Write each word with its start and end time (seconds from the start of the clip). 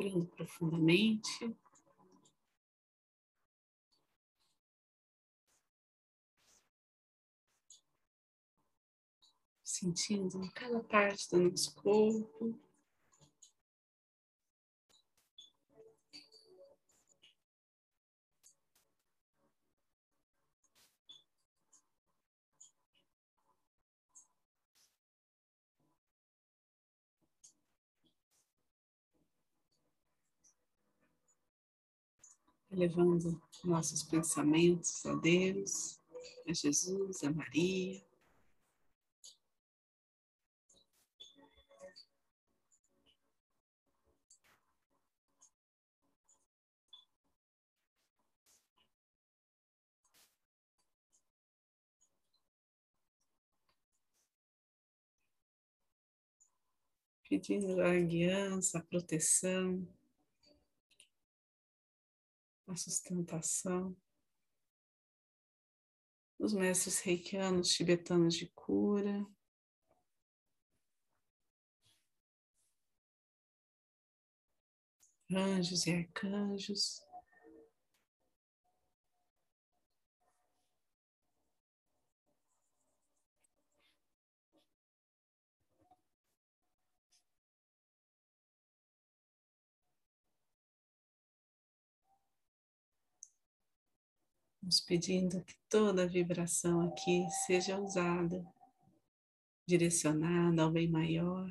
Respirando 0.00 0.24
profundamente. 0.34 1.54
Sentindo 9.62 10.50
cada 10.54 10.82
parte 10.82 11.28
do 11.30 11.50
nosso 11.50 11.74
corpo. 11.74 12.69
Elevando 32.70 33.40
nossos 33.64 34.02
pensamentos 34.02 35.04
a 35.06 35.14
Deus, 35.14 36.00
a 36.48 36.52
Jesus, 36.52 37.22
a 37.24 37.30
Maria. 37.30 38.02
Pedindo 57.28 57.80
a 57.80 57.94
guiança, 58.00 58.78
a 58.78 58.82
proteção, 58.82 59.86
a 62.70 62.76
sustentação. 62.76 63.96
Os 66.38 66.52
mestres 66.52 67.00
reikianos 67.00 67.68
tibetanos 67.68 68.34
de 68.34 68.46
cura. 68.48 69.26
Anjos 75.32 75.86
e 75.86 75.92
arcanjos. 75.92 77.09
Nos 94.70 94.80
pedindo 94.80 95.42
que 95.42 95.56
toda 95.68 96.04
a 96.04 96.06
vibração 96.06 96.80
aqui 96.82 97.28
seja 97.44 97.76
usada, 97.76 98.46
direcionada 99.66 100.62
ao 100.62 100.70
bem 100.70 100.88
maior, 100.88 101.50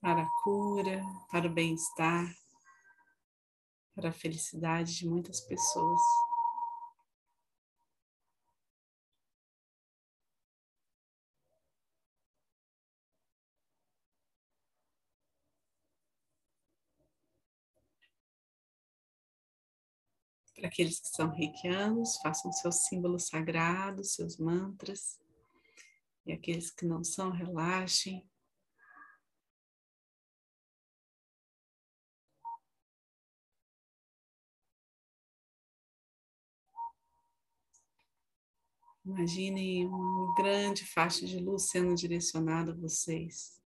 para 0.00 0.22
a 0.22 0.30
cura, 0.44 1.02
para 1.32 1.48
o 1.48 1.52
bem-estar, 1.52 2.32
para 3.92 4.10
a 4.10 4.12
felicidade 4.12 4.96
de 4.96 5.08
muitas 5.08 5.40
pessoas. 5.40 6.00
Para 20.64 20.70
aqueles 20.70 20.98
que 20.98 21.08
são 21.08 21.28
reikianos, 21.28 22.16
façam 22.22 22.50
seus 22.50 22.86
símbolos 22.86 23.26
sagrados, 23.26 24.14
seus 24.14 24.38
mantras. 24.38 25.20
E 26.24 26.32
aqueles 26.32 26.70
que 26.70 26.86
não 26.86 27.04
são, 27.04 27.30
relaxem. 27.30 28.26
Imaginem 39.04 39.86
uma 39.86 40.34
grande 40.34 40.86
faixa 40.86 41.26
de 41.26 41.38
luz 41.40 41.68
sendo 41.68 41.94
direcionada 41.94 42.72
a 42.72 42.74
vocês. 42.74 43.60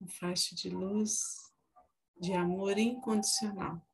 Uma 0.00 0.08
faixa 0.08 0.54
de 0.54 0.70
luz 0.70 1.36
de 2.18 2.32
amor 2.32 2.78
incondicional. 2.78 3.86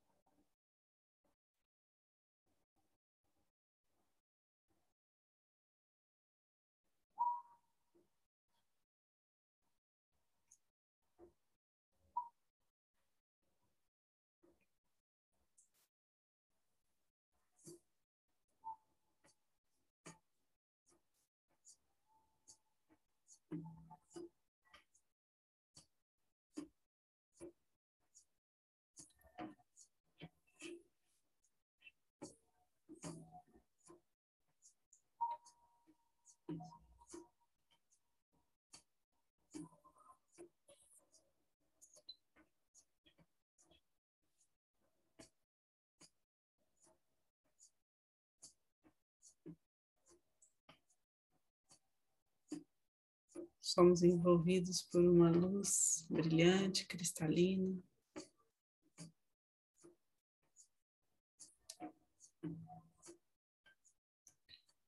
Somos 53.67 54.01
envolvidos 54.05 54.81
por 54.81 55.05
uma 55.05 55.29
luz 55.29 56.07
brilhante, 56.09 56.87
cristalina. 56.87 57.77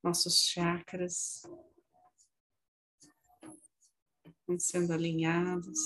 Nossos 0.00 0.42
chakras 0.42 1.42
vão 4.46 4.60
sendo 4.60 4.92
alinhados, 4.92 5.80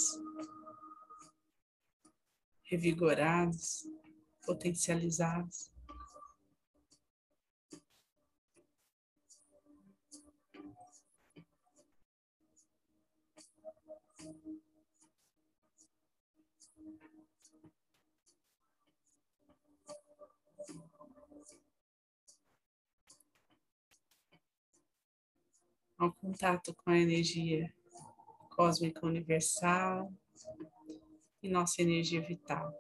revigorados, 2.65 3.87
potencializados. 4.45 5.73
Ao 26.03 26.13
contato 26.15 26.75
com 26.75 26.91
a 26.91 26.99
energia 26.99 27.73
cósmica 28.51 29.07
universal 29.07 30.13
e 31.41 31.49
nossa 31.49 31.81
energia 31.81 32.21
vital. 32.21 32.75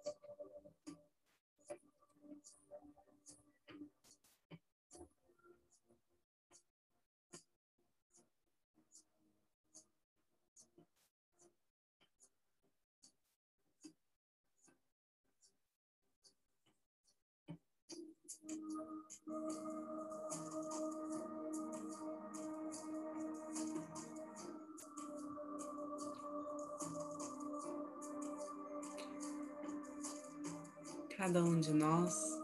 Cada 31.22 31.44
um 31.44 31.60
de 31.60 31.72
nós 31.72 32.36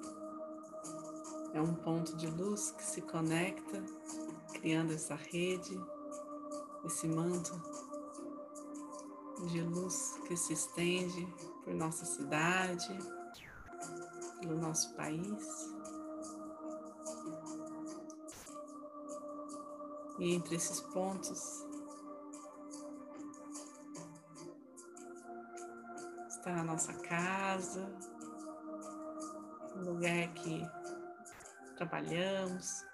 é 1.53 1.61
um 1.61 1.75
ponto 1.75 2.17
de 2.17 2.29
luz 2.29 2.71
que 2.71 2.85
se 2.85 3.03
conecta, 3.03 3.83
criando 4.53 4.93
essa 4.93 5.17
rede, 5.17 5.77
esse 6.85 7.09
manto 7.09 7.61
de 9.49 9.63
luz 9.63 10.21
que 10.29 10.37
se 10.37 10.53
estende 10.53 11.27
por 11.65 11.75
nossa 11.75 12.05
cidade, 12.05 12.97
pelo 14.41 14.57
nosso 14.57 14.95
país. 14.95 15.75
E 20.21 20.35
entre 20.35 20.55
esses 20.55 20.81
pontos 20.83 21.67
está 26.29 26.61
a 26.61 26.63
nossa 26.63 26.93
casa, 26.93 27.93
o 29.79 29.85
lugar 29.85 30.33
que 30.35 30.67
trabalhamos, 31.77 32.85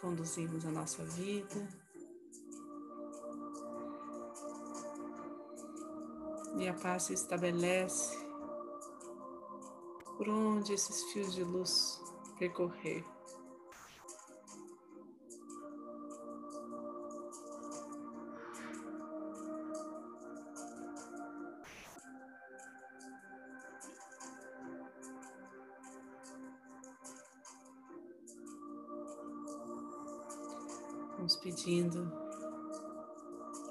conduzimos 0.00 0.64
a 0.66 0.70
nossa 0.70 1.02
vida. 1.04 1.68
E 6.58 6.68
a 6.68 6.74
paz 6.74 7.04
se 7.04 7.14
estabelece 7.14 8.16
por 10.16 10.28
onde 10.28 10.74
esses 10.74 11.02
fios 11.12 11.34
de 11.34 11.44
luz 11.44 12.00
percorrer. 12.38 13.15
Pedindo 31.66 32.12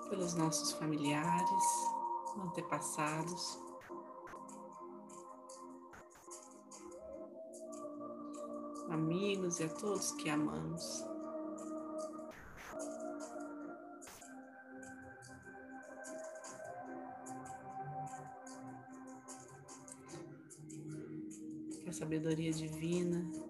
pelos 0.10 0.34
nossos 0.34 0.74
familiares, 0.74 1.64
antepassados, 2.44 3.58
amigos 8.90 9.62
e 9.62 9.64
a 9.64 9.70
todos 9.70 10.12
que 10.12 10.30
amamos. 10.30 11.06
A 21.88 21.94
sabedoria 21.94 22.52
divina 22.52 23.45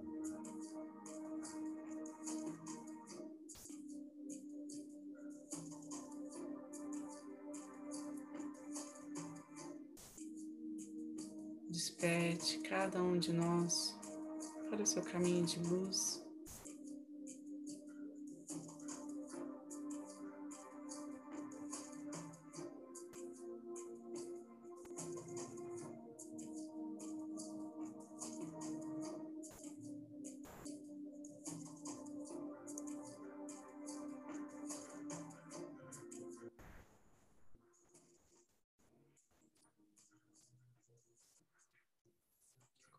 desperte 11.76 12.60
cada 12.60 13.04
um 13.04 13.20
de 13.20 13.34
nós 13.34 13.94
para 14.70 14.82
o 14.82 14.88
seu 14.88 15.04
caminho 15.04 15.46
de 15.46 15.60
luz. 15.60 16.25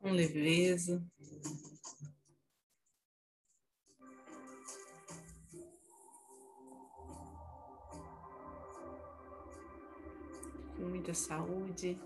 Com 0.06 0.12
leveza. 0.12 1.04
Com 10.76 10.88
muita 10.90 11.12
saúde. 11.12 11.98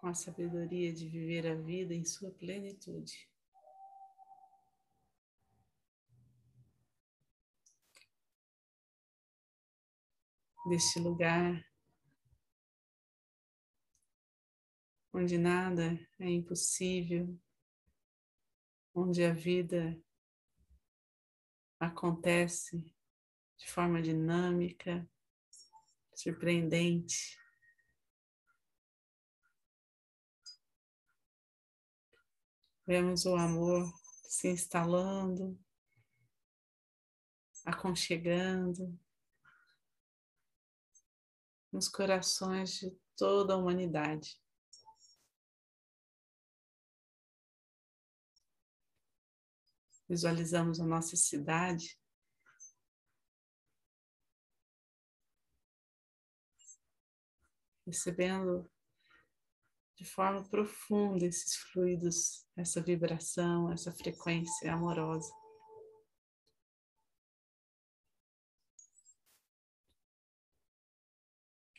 Com 0.00 0.06
a 0.06 0.14
sabedoria 0.14 0.92
de 0.92 1.08
viver 1.08 1.46
a 1.46 1.54
vida 1.54 1.94
em 1.94 2.04
sua 2.04 2.30
plenitude. 2.30 3.28
Deste 10.68 11.00
lugar 11.00 11.64
onde 15.12 15.36
nada 15.38 15.98
é 16.18 16.30
impossível, 16.30 17.36
onde 18.94 19.24
a 19.24 19.32
vida 19.32 20.00
acontece 21.80 22.84
de 23.56 23.68
forma 23.68 24.00
dinâmica, 24.00 25.08
surpreendente. 26.14 27.38
Vemos 32.88 33.26
o 33.26 33.36
amor 33.36 33.92
se 34.30 34.48
instalando, 34.48 35.62
aconchegando 37.62 38.98
nos 41.70 41.86
corações 41.86 42.78
de 42.78 42.98
toda 43.14 43.52
a 43.52 43.56
humanidade. 43.58 44.40
Visualizamos 50.08 50.80
a 50.80 50.86
nossa 50.86 51.14
cidade. 51.14 52.00
Recebendo 57.84 58.66
de 59.98 60.04
forma 60.04 60.48
profunda 60.48 61.26
esses 61.26 61.56
fluidos, 61.56 62.46
essa 62.56 62.80
vibração, 62.80 63.72
essa 63.72 63.90
frequência 63.90 64.72
amorosa. 64.72 65.28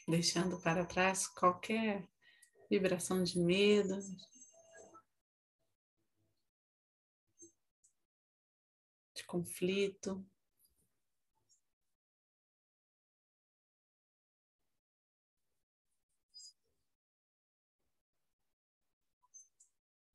Deixando 0.06 0.60
para 0.60 0.86
trás 0.86 1.28
qualquer 1.28 2.06
vibração 2.70 3.24
de 3.24 3.40
medo, 3.40 3.98
de 9.16 9.24
conflito. 9.26 10.26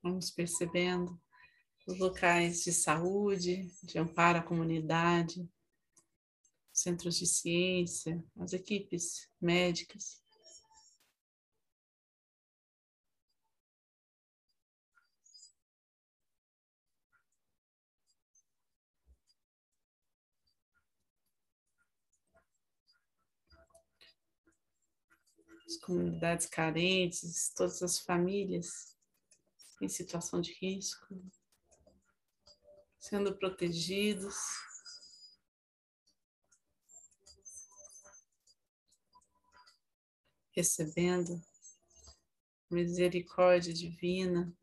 Vamos 0.04 0.30
percebendo 0.30 1.18
os 1.86 1.98
locais 1.98 2.62
de 2.62 2.74
saúde, 2.74 3.72
de 3.82 3.98
amparo 3.98 4.38
à 4.38 4.42
comunidade, 4.42 5.50
centros 6.70 7.16
de 7.16 7.26
ciência, 7.26 8.22
as 8.38 8.52
equipes 8.52 9.30
médicas. 9.40 10.22
As 25.66 25.78
comunidades 25.78 26.44
carentes, 26.44 27.50
todas 27.56 27.82
as 27.82 27.98
famílias 27.98 28.93
em 29.84 29.88
situação 29.88 30.40
de 30.40 30.52
risco, 30.54 31.06
sendo 32.98 33.36
protegidos. 33.36 34.34
Recebendo 40.52 41.42
misericórdia 42.70 43.74
divina 43.74 44.56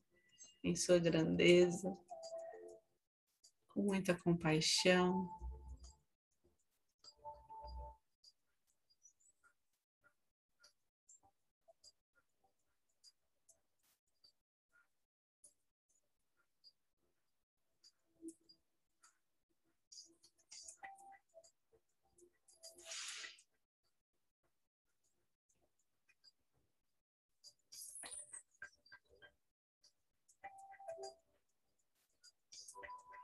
em 0.63 0.75
sua 0.75 0.97
grandeza, 0.97 1.95
com 3.69 3.83
muita 3.83 4.17
compaixão. 4.17 5.29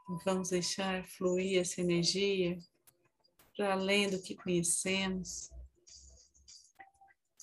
Vamos 0.07 0.49
deixar 0.49 1.05
fluir 1.05 1.59
essa 1.59 1.81
energia 1.81 2.57
para 3.57 3.73
além 3.73 4.09
do 4.09 4.21
que 4.21 4.35
conhecemos, 4.35 5.49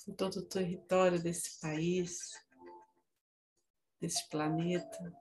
em 0.09 0.15
todo 0.15 0.37
o 0.37 0.47
território 0.47 1.23
desse 1.23 1.61
país, 1.61 2.33
desse 4.01 4.27
planeta. 4.31 5.13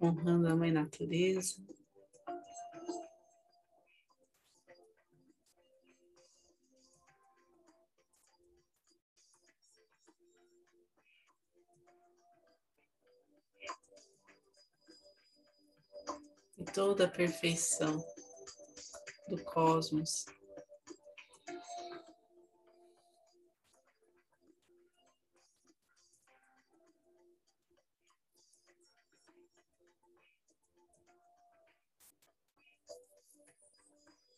Honrando 0.00 0.48
a 0.48 0.56
Mãe 0.56 0.70
Natureza. 0.70 1.56
E 16.58 16.64
toda 16.64 17.04
a 17.04 17.08
perfeição 17.08 18.02
do 19.28 19.42
cosmos. 19.44 20.24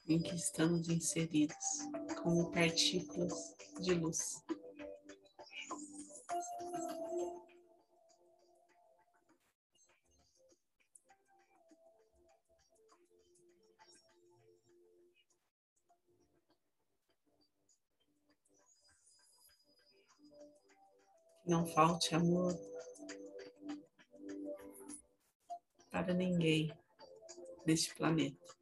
Em 0.09 0.19
que 0.19 0.35
estamos 0.35 0.89
inseridos, 0.89 1.55
como 2.23 2.51
partículas 2.51 3.55
de 3.81 3.93
luz. 3.93 4.43
Não 21.45 21.67
falte 21.67 22.15
amor 22.15 22.55
para 25.91 26.13
ninguém 26.13 26.71
neste 27.67 27.95
planeta. 27.95 28.58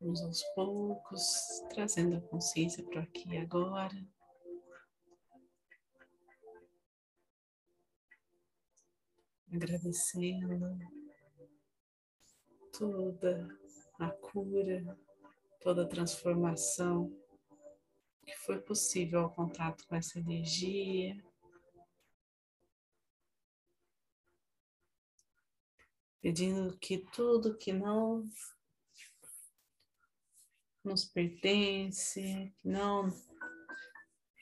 Vamos 0.00 0.22
aos 0.22 0.44
poucos, 0.54 1.60
trazendo 1.70 2.16
a 2.16 2.20
consciência 2.20 2.84
para 2.84 3.02
aqui 3.02 3.28
e 3.30 3.38
agora. 3.38 4.06
Agradecendo 9.52 10.78
toda 12.72 13.48
a 13.98 14.08
cura, 14.10 14.96
toda 15.60 15.82
a 15.82 15.88
transformação 15.88 17.12
que 18.24 18.36
foi 18.36 18.60
possível 18.60 19.20
ao 19.20 19.34
contato 19.34 19.84
com 19.88 19.96
essa 19.96 20.20
energia. 20.20 21.16
Pedindo 26.20 26.78
que 26.78 26.98
tudo 26.98 27.58
que 27.58 27.72
não 27.72 28.24
nos 30.88 31.04
pertence, 31.04 32.52
que 32.56 32.68
não 32.68 33.12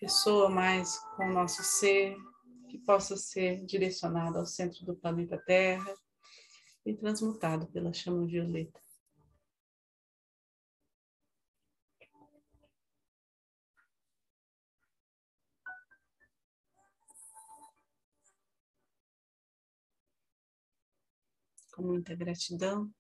ressoa 0.00 0.49
mais 0.49 0.99
com 1.17 1.29
o 1.29 1.33
nosso 1.33 1.62
ser, 1.65 2.17
que 2.71 2.79
possa 2.79 3.17
ser 3.17 3.65
direcionado 3.67 4.38
ao 4.38 4.47
centro 4.47 4.85
do 4.87 4.95
planeta 4.95 5.37
Terra 5.37 5.93
e 6.85 6.95
transmutado 6.95 7.67
pela 7.67 7.93
chama 7.93 8.25
violeta. 8.25 8.81
Com 21.73 21.83
muita 21.83 22.15
gratidão. 22.15 22.91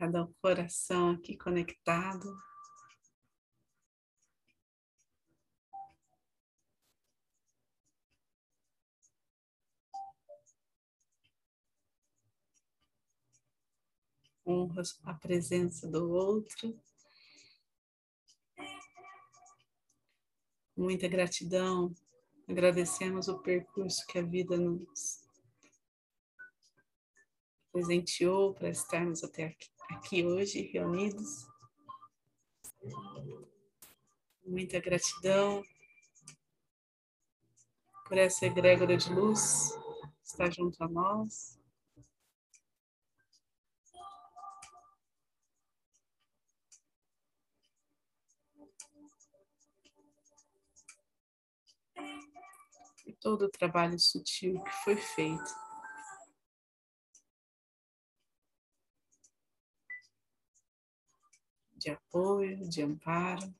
Cada 0.00 0.26
coração 0.40 1.10
aqui 1.10 1.36
conectado. 1.36 2.34
Honra 14.46 14.82
a 15.04 15.12
presença 15.12 15.86
do 15.86 16.10
outro. 16.10 16.80
Muita 20.74 21.08
gratidão. 21.08 21.94
Agradecemos 22.48 23.28
o 23.28 23.38
percurso 23.40 24.06
que 24.06 24.18
a 24.18 24.22
vida 24.22 24.56
nos 24.56 25.28
presenteou 27.70 28.54
para 28.54 28.70
estarmos 28.70 29.22
até 29.22 29.44
aqui 29.44 29.68
aqui 29.94 30.24
hoje 30.24 30.62
reunidos. 30.72 31.46
Muita 34.44 34.80
gratidão 34.80 35.62
por 38.06 38.18
essa 38.18 38.46
egrégora 38.46 38.96
de 38.96 39.12
luz 39.12 39.70
estar 40.24 40.50
junto 40.52 40.82
a 40.82 40.88
nós. 40.88 41.58
E 53.06 53.12
todo 53.20 53.46
o 53.46 53.50
trabalho 53.50 53.98
sutil 53.98 54.62
que 54.62 54.72
foi 54.84 54.96
feito 54.96 55.69
de 61.80 61.90
apoio, 61.90 62.68
de 62.68 62.82
amparo. 62.82 63.54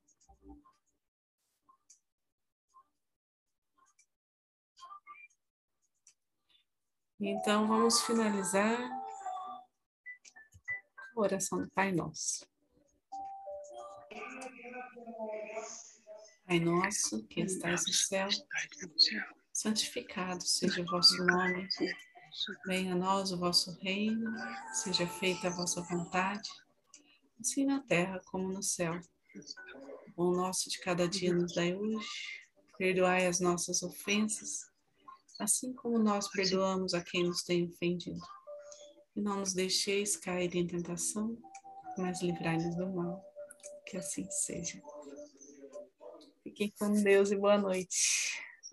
Então, 7.18 7.66
vamos 7.66 8.02
finalizar 8.02 8.78
com 11.14 11.20
a 11.20 11.24
oração 11.24 11.62
do 11.62 11.70
Pai 11.70 11.92
Nosso. 11.92 12.46
Pai 16.46 16.58
nosso, 16.58 17.26
que 17.28 17.42
estás 17.42 17.86
no 17.86 17.92
céu, 17.92 18.28
santificado 19.52 20.42
seja 20.42 20.82
o 20.82 20.86
vosso 20.86 21.24
nome. 21.24 21.68
Venha 22.66 22.94
a 22.94 22.96
nós 22.96 23.32
o 23.32 23.38
vosso 23.38 23.72
reino, 23.80 24.34
seja 24.72 25.06
feita 25.06 25.48
a 25.48 25.50
vossa 25.50 25.80
vontade 25.82 26.50
assim 27.40 27.64
na 27.64 27.80
terra 27.80 28.20
como 28.26 28.52
no 28.52 28.62
céu. 28.62 29.00
O 30.16 30.30
nosso 30.32 30.68
de 30.68 30.78
cada 30.80 31.09
dia 31.09 31.32
nos 31.32 31.54
dai 31.54 31.75
hoje, 31.75 32.06
perdoai 32.76 33.26
as 33.26 33.40
nossas 33.40 33.82
ofensas, 33.82 34.61
assim 35.38 35.73
como 35.73 35.99
nós 35.99 36.28
perdoamos 36.28 36.92
a 36.92 37.02
quem 37.02 37.25
nos 37.25 37.42
tem 37.42 37.66
ofendido. 37.66 38.20
E 39.16 39.20
não 39.20 39.40
nos 39.40 39.54
deixeis 39.54 40.16
cair 40.16 40.54
em 40.54 40.66
tentação, 40.66 41.37
mas 41.97 42.23
livrai-nos 42.23 42.76
do 42.76 42.88
mal. 42.88 43.25
Que 43.87 43.97
assim 43.97 44.30
seja. 44.30 44.80
Fiquem 46.42 46.73
com 46.78 46.92
Deus 46.92 47.30
e 47.30 47.37
boa 47.37 47.59
noite. 47.59 48.40